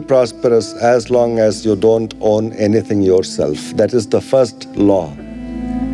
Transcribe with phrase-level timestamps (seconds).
[0.00, 3.58] prosperous as long as you don't own anything yourself.
[3.76, 5.12] That is the first law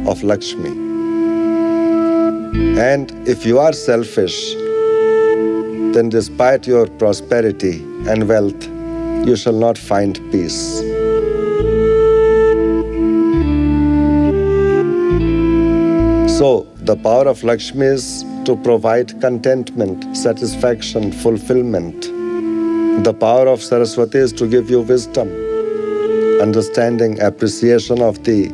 [0.06, 0.70] of Lakshmi.
[2.80, 4.54] And if you are selfish,
[5.94, 8.66] then despite your prosperity and wealth,
[9.26, 10.78] you shall not find peace.
[16.38, 22.15] So, the power of Lakshmi is to provide contentment, satisfaction, fulfillment.
[23.04, 25.28] The power of Saraswati is to give you wisdom,
[26.40, 28.48] understanding, appreciation of the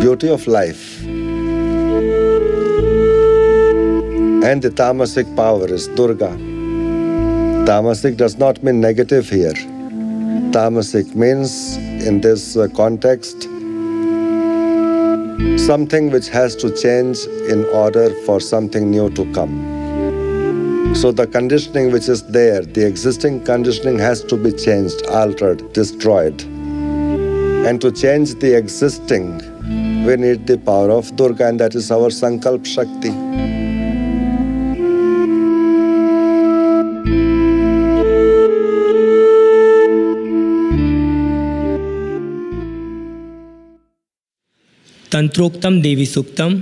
[0.00, 1.04] beauty of life.
[4.44, 6.36] And the tamasic power is Durga.
[7.68, 9.52] Tamasic does not mean negative here.
[10.50, 13.42] Tamasic means, in this uh, context,
[15.58, 17.18] something which has to change
[17.50, 19.77] in order for something new to come.
[20.95, 26.41] So the conditioning which is there, the existing conditioning has to be changed, altered, destroyed.
[27.67, 29.37] And to change the existing,
[30.05, 33.13] we need the power of Durga, and that is our Sankalp Shakti.
[45.13, 46.53] तंत्रोक्तम Devi सूक्तम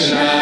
[0.00, 0.39] Krishna.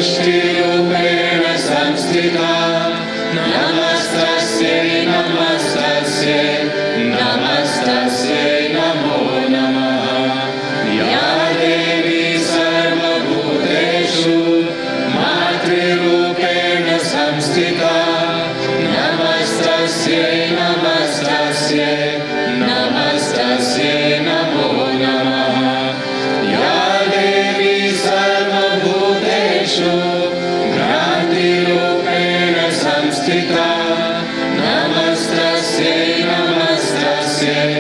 [0.01, 0.69] still
[37.50, 37.78] yeah.